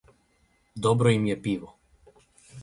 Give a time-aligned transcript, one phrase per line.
[0.85, 1.71] Добро им је пиво.